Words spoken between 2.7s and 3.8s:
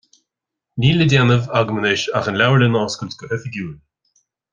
a oscailt go hoifigiúil.